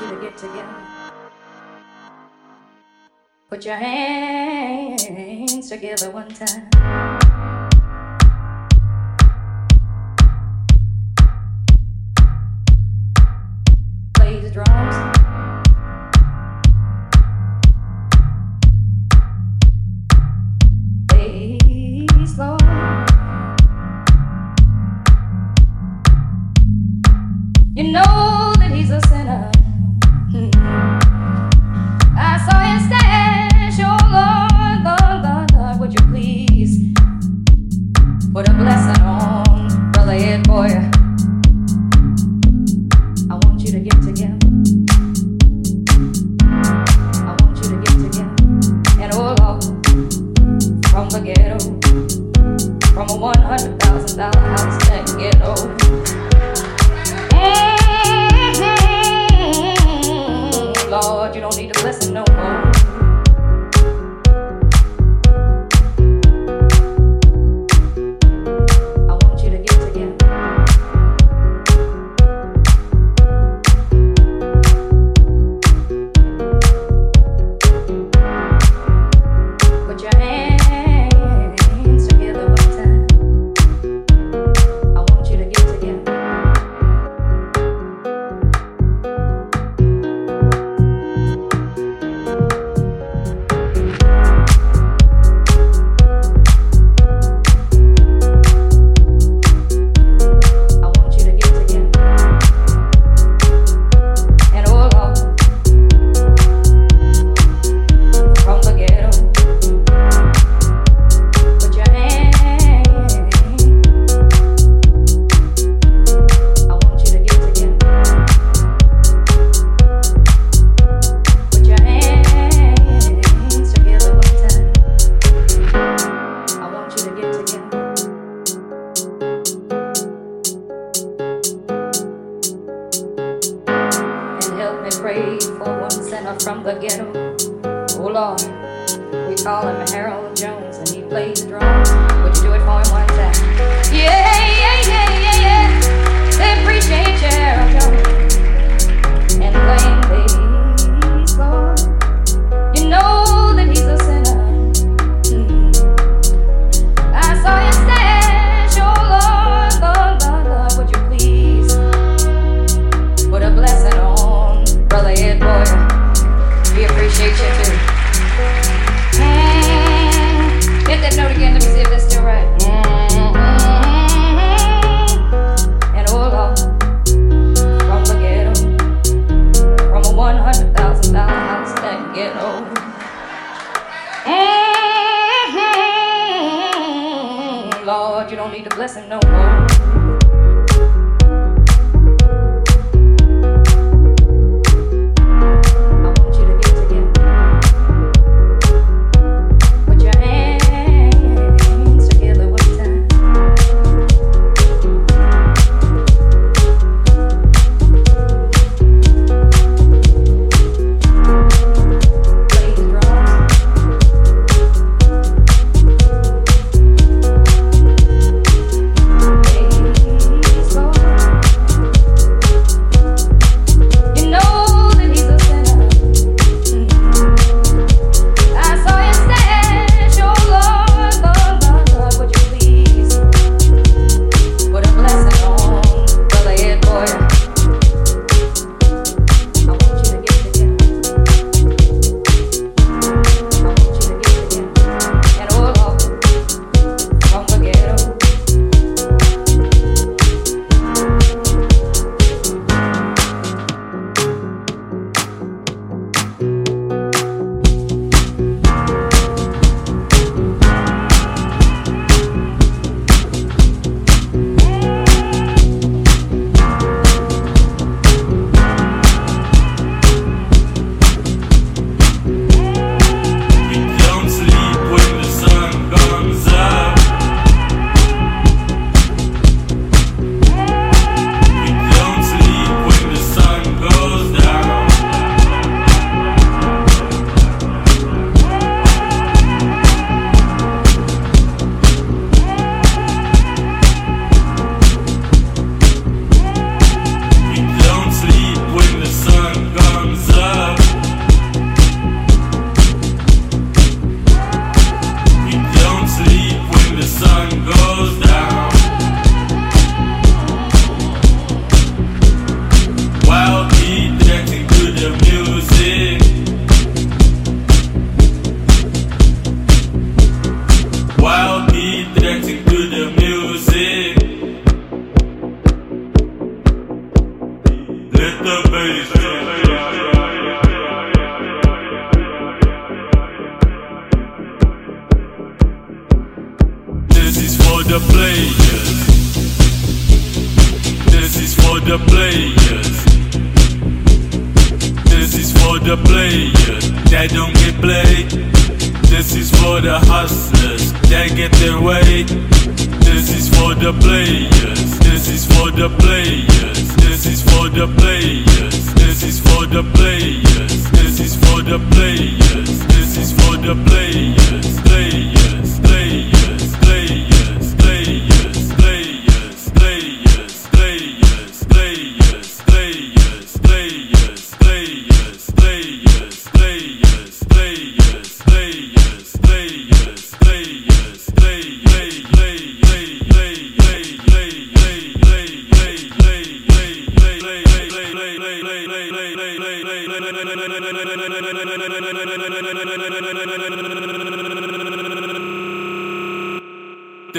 [0.00, 0.68] you to get together.
[3.48, 7.07] Put your hands together one time.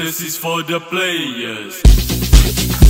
[0.10, 0.80] Come, is for the
[2.82, 2.89] I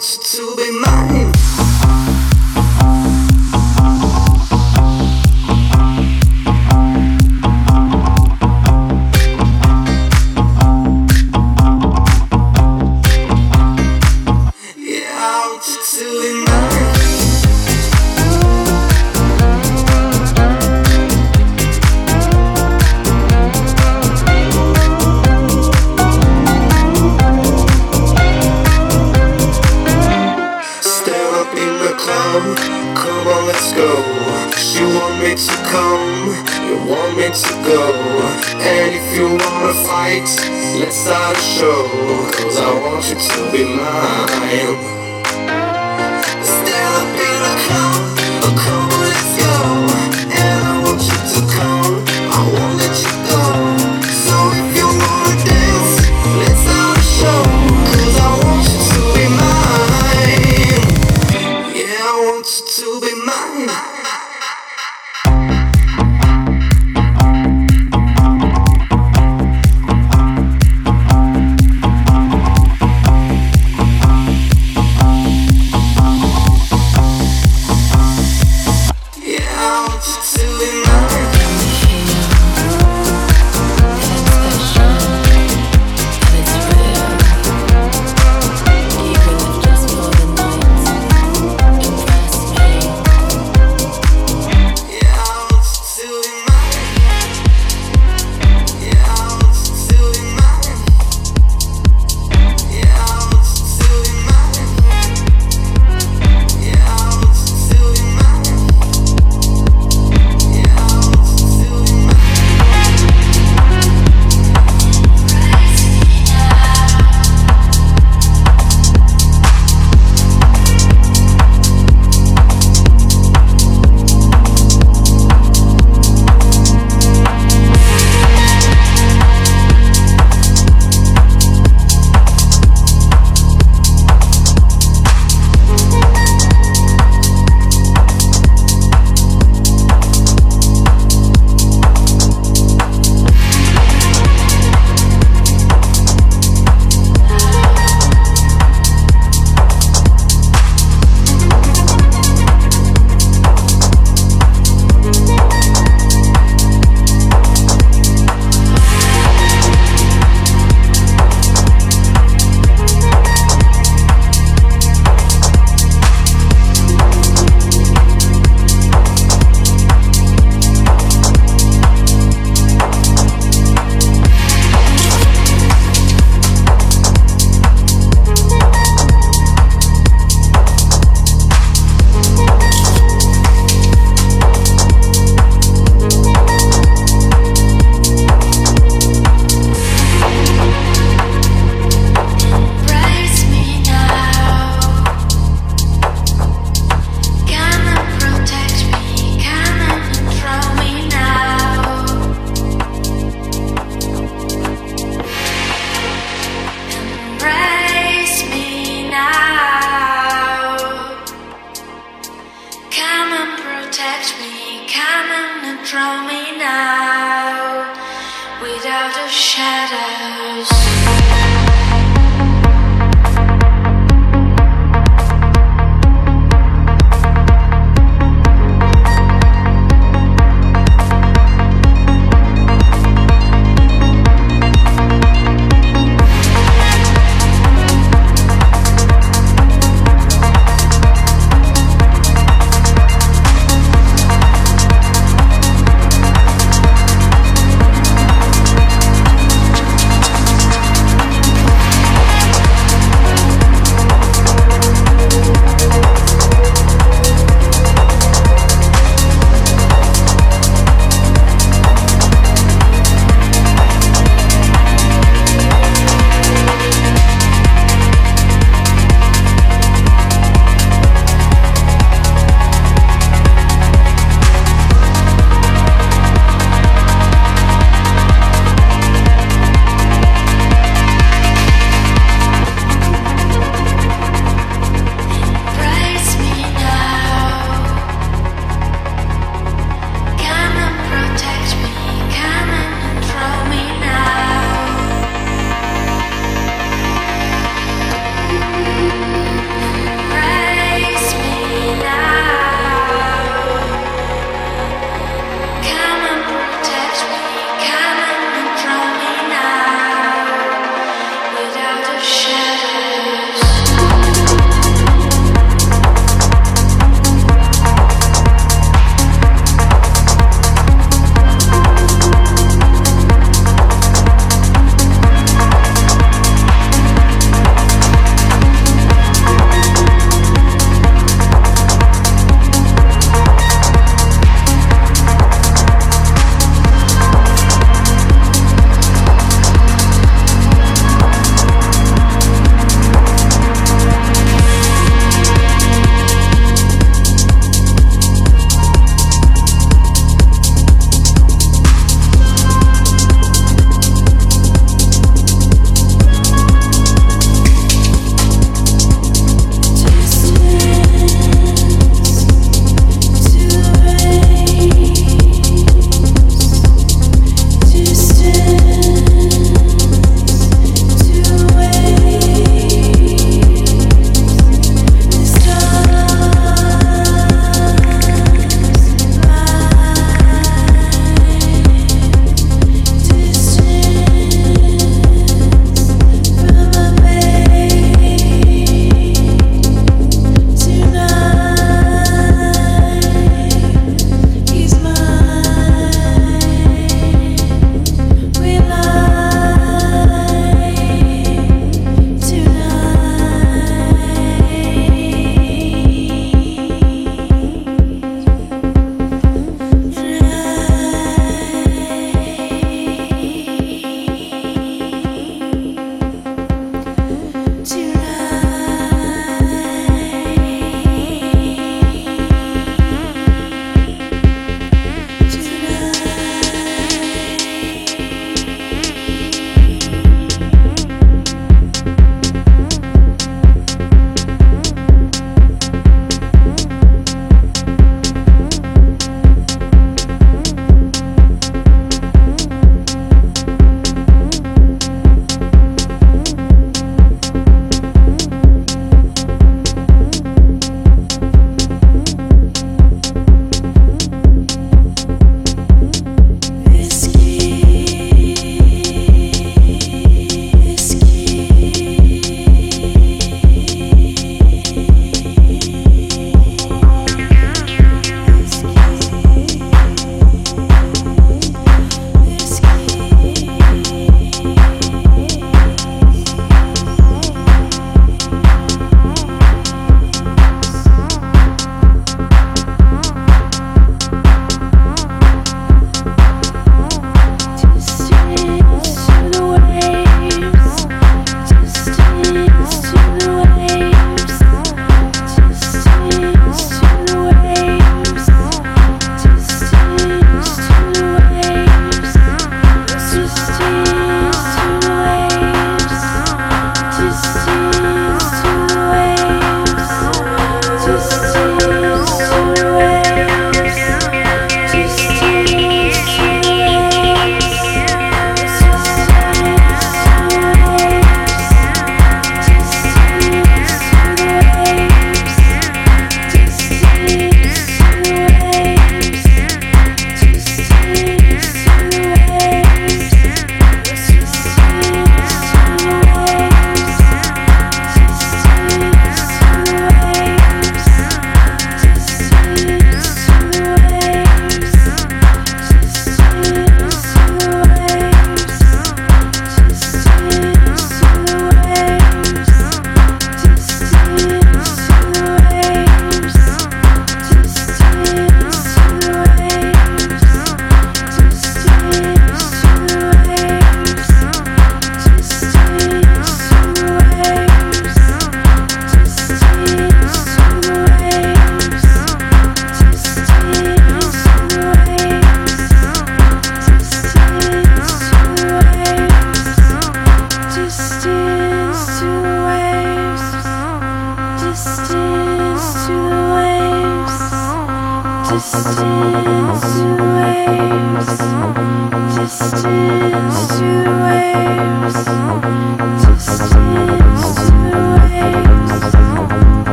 [0.00, 1.39] want you to come.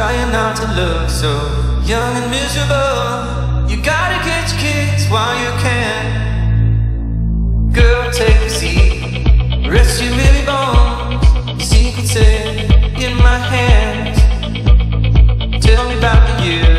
[0.00, 1.28] Trying not to look so
[1.84, 3.68] young and miserable.
[3.68, 6.04] You gotta get your kids while you can.
[7.70, 9.28] Girl, take a seat.
[9.68, 11.20] Rest your weary bones.
[11.62, 14.18] Secrets in my hands.
[15.62, 16.69] Tell me about the years.